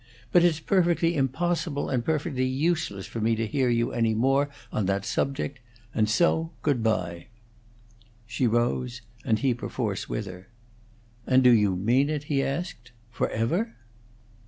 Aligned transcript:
But 0.31 0.43
it's 0.43 0.59
perfectly 0.59 1.15
impossible 1.15 1.91
and 1.91 2.03
perfectly 2.03 2.47
useless 2.47 3.05
for 3.05 3.21
me 3.21 3.35
to 3.35 3.45
hear 3.45 3.69
you 3.69 3.91
any 3.91 4.15
more 4.15 4.49
on 4.73 4.87
that 4.87 5.05
subject; 5.05 5.59
and 5.93 6.09
so 6.09 6.49
good 6.63 6.81
bye!" 6.81 7.27
She 8.25 8.47
rose, 8.47 9.03
and 9.23 9.37
he 9.37 9.53
perforce 9.53 10.09
with 10.09 10.25
her. 10.25 10.47
"And 11.27 11.43
do 11.43 11.51
you 11.51 11.75
mean 11.75 12.09
it?" 12.09 12.23
he 12.23 12.41
asked. 12.41 12.93
"Forever?" 13.11 13.75